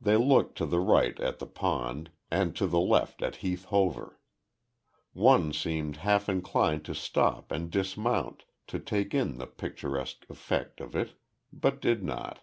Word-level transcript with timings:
They 0.00 0.16
looked 0.16 0.58
to 0.58 0.66
the 0.66 0.80
right 0.80 1.16
at 1.20 1.38
the 1.38 1.46
pond, 1.46 2.10
and 2.28 2.56
to 2.56 2.66
the 2.66 2.80
left 2.80 3.22
at 3.22 3.36
Heath 3.36 3.66
Hover. 3.66 4.18
One 5.12 5.52
seemed 5.52 5.98
half 5.98 6.28
inclined 6.28 6.84
to 6.86 6.94
stop 6.96 7.52
and 7.52 7.70
dismount 7.70 8.46
to 8.66 8.80
take 8.80 9.14
in 9.14 9.38
the 9.38 9.46
picturesque 9.46 10.26
effect 10.28 10.80
of 10.80 10.96
it, 10.96 11.14
but 11.52 11.80
did 11.80 12.02
not. 12.02 12.40